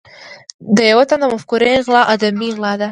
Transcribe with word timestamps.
د 0.75 0.77
یو 0.91 1.01
تن 1.09 1.19
د 1.21 1.25
مفکورې 1.33 1.73
غلا 1.85 2.01
ادبي 2.13 2.49
غلا 2.55 2.71
ده. 2.75 2.79